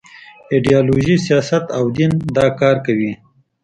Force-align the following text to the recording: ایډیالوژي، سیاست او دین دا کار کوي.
ایډیالوژي، 0.51 1.15
سیاست 1.25 1.65
او 1.77 1.85
دین 1.95 2.11
دا 2.35 2.45
کار 2.59 2.75
کوي. 2.85 3.11